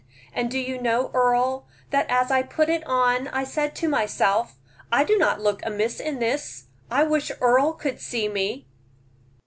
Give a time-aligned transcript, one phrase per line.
[0.33, 4.55] "And do you know, Earle, that as I put it on I said to myself,
[4.91, 8.65] I do not look amiss in this; I wish Earle could see me."